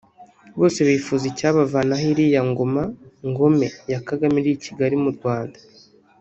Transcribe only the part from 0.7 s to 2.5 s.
bifuza icyavanaho iriya